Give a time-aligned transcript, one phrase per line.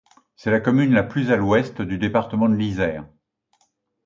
[0.35, 3.05] C'est la commune la plus à l'ouest du département de l'Isère.